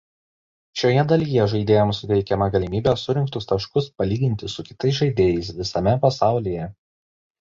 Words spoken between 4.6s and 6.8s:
kitais žaidėjais visame pasaulyje.